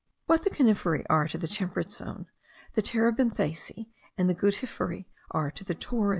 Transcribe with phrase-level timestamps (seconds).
[0.25, 2.25] What the coniferae are to the temperate zone,
[2.73, 3.85] the terebinthaceae
[4.17, 6.09] and the guttiferae are to the torrid.